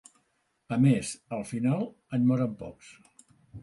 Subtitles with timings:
[0.77, 1.87] A més, al final
[2.19, 2.95] en moren pocs.